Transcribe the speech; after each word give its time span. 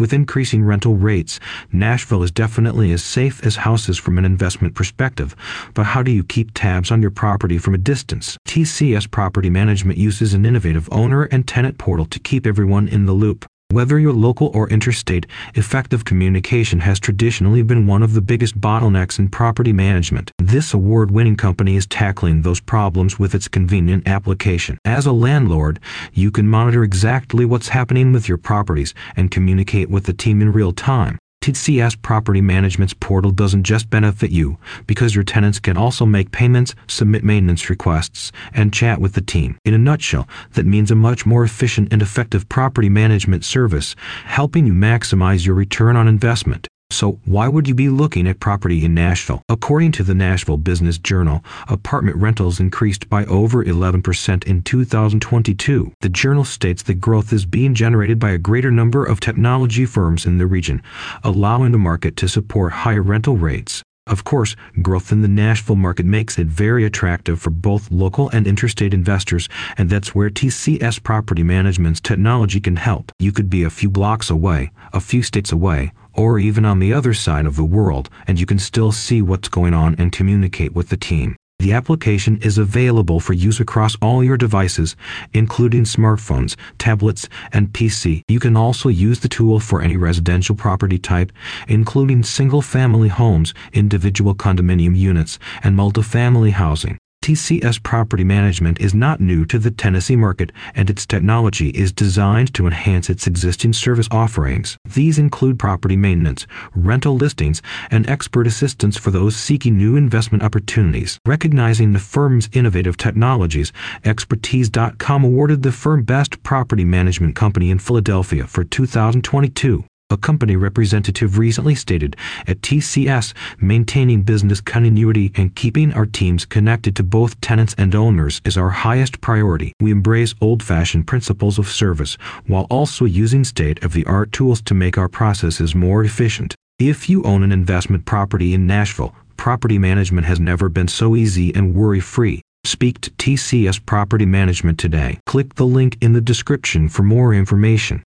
With 0.00 0.14
increasing 0.14 0.64
rental 0.64 0.96
rates, 0.96 1.38
Nashville 1.70 2.22
is 2.22 2.30
definitely 2.30 2.90
as 2.90 3.04
safe 3.04 3.44
as 3.44 3.56
houses 3.56 3.98
from 3.98 4.16
an 4.16 4.24
investment 4.24 4.74
perspective. 4.74 5.36
But 5.74 5.84
how 5.84 6.02
do 6.02 6.10
you 6.10 6.24
keep 6.24 6.52
tabs 6.54 6.90
on 6.90 7.02
your 7.02 7.10
property 7.10 7.58
from 7.58 7.74
a 7.74 7.78
distance? 7.78 8.38
TCS 8.48 9.10
Property 9.10 9.50
Management 9.50 9.98
uses 9.98 10.32
an 10.32 10.46
innovative 10.46 10.88
owner 10.90 11.24
and 11.24 11.46
tenant 11.46 11.76
portal 11.76 12.06
to 12.06 12.18
keep 12.18 12.46
everyone 12.46 12.88
in 12.88 13.04
the 13.04 13.12
loop. 13.12 13.44
Whether 13.70 14.00
you're 14.00 14.12
local 14.12 14.50
or 14.52 14.68
interstate, 14.68 15.26
effective 15.54 16.04
communication 16.04 16.80
has 16.80 16.98
traditionally 16.98 17.62
been 17.62 17.86
one 17.86 18.02
of 18.02 18.14
the 18.14 18.20
biggest 18.20 18.60
bottlenecks 18.60 19.20
in 19.20 19.28
property 19.28 19.72
management. 19.72 20.32
This 20.38 20.74
award 20.74 21.12
winning 21.12 21.36
company 21.36 21.76
is 21.76 21.86
tackling 21.86 22.42
those 22.42 22.58
problems 22.58 23.20
with 23.20 23.32
its 23.32 23.46
convenient 23.46 24.08
application. 24.08 24.76
As 24.84 25.06
a 25.06 25.12
landlord, 25.12 25.78
you 26.12 26.32
can 26.32 26.48
monitor 26.48 26.82
exactly 26.82 27.44
what's 27.44 27.68
happening 27.68 28.12
with 28.12 28.28
your 28.28 28.38
properties 28.38 28.92
and 29.14 29.30
communicate 29.30 29.88
with 29.88 30.02
the 30.02 30.14
team 30.14 30.42
in 30.42 30.50
real 30.50 30.72
time. 30.72 31.19
TCS 31.42 32.00
Property 32.02 32.42
Management's 32.42 32.92
portal 32.92 33.30
doesn't 33.30 33.62
just 33.62 33.88
benefit 33.88 34.30
you, 34.30 34.58
because 34.86 35.14
your 35.14 35.24
tenants 35.24 35.58
can 35.58 35.74
also 35.74 36.04
make 36.04 36.32
payments, 36.32 36.74
submit 36.86 37.24
maintenance 37.24 37.70
requests, 37.70 38.30
and 38.52 38.74
chat 38.74 39.00
with 39.00 39.14
the 39.14 39.22
team. 39.22 39.56
In 39.64 39.72
a 39.72 39.78
nutshell, 39.78 40.28
that 40.52 40.66
means 40.66 40.90
a 40.90 40.94
much 40.94 41.24
more 41.24 41.42
efficient 41.42 41.94
and 41.94 42.02
effective 42.02 42.46
property 42.50 42.90
management 42.90 43.42
service, 43.46 43.96
helping 44.26 44.66
you 44.66 44.74
maximize 44.74 45.46
your 45.46 45.54
return 45.54 45.96
on 45.96 46.08
investment. 46.08 46.68
So, 46.92 47.20
why 47.24 47.46
would 47.46 47.68
you 47.68 47.74
be 47.74 47.88
looking 47.88 48.26
at 48.26 48.40
property 48.40 48.84
in 48.84 48.94
Nashville? 48.94 49.42
According 49.48 49.92
to 49.92 50.02
the 50.02 50.14
Nashville 50.14 50.56
Business 50.56 50.98
Journal, 50.98 51.44
apartment 51.68 52.16
rentals 52.16 52.58
increased 52.58 53.08
by 53.08 53.24
over 53.26 53.64
11% 53.64 54.44
in 54.44 54.62
2022. 54.62 55.92
The 56.00 56.08
journal 56.08 56.44
states 56.44 56.82
that 56.82 57.00
growth 57.00 57.32
is 57.32 57.46
being 57.46 57.74
generated 57.74 58.18
by 58.18 58.30
a 58.30 58.38
greater 58.38 58.72
number 58.72 59.04
of 59.04 59.20
technology 59.20 59.86
firms 59.86 60.26
in 60.26 60.38
the 60.38 60.46
region, 60.46 60.82
allowing 61.22 61.70
the 61.70 61.78
market 61.78 62.16
to 62.16 62.28
support 62.28 62.72
higher 62.72 63.02
rental 63.02 63.36
rates. 63.36 63.84
Of 64.08 64.24
course, 64.24 64.56
growth 64.82 65.12
in 65.12 65.22
the 65.22 65.28
Nashville 65.28 65.76
market 65.76 66.04
makes 66.04 66.36
it 66.36 66.48
very 66.48 66.84
attractive 66.84 67.40
for 67.40 67.50
both 67.50 67.92
local 67.92 68.28
and 68.30 68.44
interstate 68.44 68.92
investors, 68.92 69.48
and 69.78 69.88
that's 69.88 70.16
where 70.16 70.30
TCS 70.30 71.00
Property 71.04 71.44
Management's 71.44 72.00
technology 72.00 72.60
can 72.60 72.74
help. 72.74 73.12
You 73.20 73.30
could 73.30 73.48
be 73.48 73.62
a 73.62 73.70
few 73.70 73.88
blocks 73.88 74.28
away, 74.28 74.72
a 74.92 74.98
few 74.98 75.22
states 75.22 75.52
away, 75.52 75.92
or 76.20 76.38
even 76.38 76.66
on 76.66 76.80
the 76.80 76.92
other 76.92 77.14
side 77.14 77.46
of 77.46 77.56
the 77.56 77.64
world, 77.64 78.10
and 78.26 78.38
you 78.38 78.44
can 78.44 78.58
still 78.58 78.92
see 78.92 79.22
what's 79.22 79.48
going 79.48 79.72
on 79.72 79.94
and 79.98 80.12
communicate 80.12 80.74
with 80.74 80.90
the 80.90 80.96
team. 80.96 81.34
The 81.60 81.72
application 81.72 82.36
is 82.42 82.58
available 82.58 83.20
for 83.20 83.32
use 83.32 83.58
across 83.58 83.96
all 84.02 84.22
your 84.22 84.36
devices, 84.36 84.96
including 85.32 85.84
smartphones, 85.84 86.56
tablets, 86.76 87.26
and 87.54 87.72
PC. 87.72 88.20
You 88.28 88.38
can 88.38 88.54
also 88.54 88.90
use 88.90 89.20
the 89.20 89.28
tool 89.28 89.60
for 89.60 89.80
any 89.80 89.96
residential 89.96 90.54
property 90.54 90.98
type, 90.98 91.32
including 91.68 92.22
single 92.22 92.60
family 92.60 93.08
homes, 93.08 93.54
individual 93.72 94.34
condominium 94.34 94.94
units, 94.94 95.38
and 95.64 95.74
multifamily 95.74 96.52
housing. 96.52 96.98
TCS 97.22 97.82
Property 97.82 98.24
Management 98.24 98.80
is 98.80 98.94
not 98.94 99.20
new 99.20 99.44
to 99.44 99.58
the 99.58 99.70
Tennessee 99.70 100.16
market, 100.16 100.50
and 100.74 100.88
its 100.88 101.04
technology 101.04 101.68
is 101.68 101.92
designed 101.92 102.54
to 102.54 102.66
enhance 102.66 103.10
its 103.10 103.26
existing 103.26 103.74
service 103.74 104.08
offerings. 104.10 104.78
These 104.86 105.18
include 105.18 105.58
property 105.58 105.96
maintenance, 105.96 106.46
rental 106.74 107.14
listings, 107.14 107.60
and 107.90 108.08
expert 108.08 108.46
assistance 108.46 108.96
for 108.96 109.10
those 109.10 109.36
seeking 109.36 109.76
new 109.76 109.96
investment 109.96 110.42
opportunities. 110.42 111.18
Recognizing 111.26 111.92
the 111.92 111.98
firm's 111.98 112.48
innovative 112.52 112.96
technologies, 112.96 113.70
Expertise.com 114.04 115.22
awarded 115.22 115.62
the 115.62 115.72
firm 115.72 116.02
Best 116.04 116.42
Property 116.42 116.84
Management 116.84 117.36
Company 117.36 117.70
in 117.70 117.78
Philadelphia 117.78 118.46
for 118.46 118.64
2022. 118.64 119.84
A 120.12 120.16
company 120.16 120.56
representative 120.56 121.38
recently 121.38 121.76
stated 121.76 122.16
at 122.48 122.60
TCS, 122.62 123.32
maintaining 123.60 124.22
business 124.22 124.60
continuity 124.60 125.30
and 125.36 125.54
keeping 125.54 125.92
our 125.92 126.04
teams 126.04 126.44
connected 126.44 126.96
to 126.96 127.04
both 127.04 127.40
tenants 127.40 127.76
and 127.78 127.94
owners 127.94 128.40
is 128.44 128.58
our 128.58 128.70
highest 128.70 129.20
priority. 129.20 129.72
We 129.78 129.92
embrace 129.92 130.34
old 130.40 130.64
fashioned 130.64 131.06
principles 131.06 131.60
of 131.60 131.68
service 131.68 132.14
while 132.48 132.66
also 132.70 133.04
using 133.04 133.44
state 133.44 133.84
of 133.84 133.92
the 133.92 134.04
art 134.04 134.32
tools 134.32 134.60
to 134.62 134.74
make 134.74 134.98
our 134.98 135.08
processes 135.08 135.76
more 135.76 136.02
efficient. 136.02 136.56
If 136.80 137.08
you 137.08 137.22
own 137.22 137.44
an 137.44 137.52
investment 137.52 138.04
property 138.04 138.52
in 138.52 138.66
Nashville, 138.66 139.14
property 139.36 139.78
management 139.78 140.26
has 140.26 140.40
never 140.40 140.68
been 140.68 140.88
so 140.88 141.14
easy 141.14 141.54
and 141.54 141.72
worry 141.72 142.00
free. 142.00 142.42
Speak 142.64 143.00
to 143.00 143.10
TCS 143.12 143.86
Property 143.86 144.26
Management 144.26 144.78
today. 144.78 145.18
Click 145.24 145.54
the 145.54 145.64
link 145.64 145.96
in 146.02 146.12
the 146.12 146.20
description 146.20 146.90
for 146.90 147.02
more 147.02 147.32
information. 147.32 147.98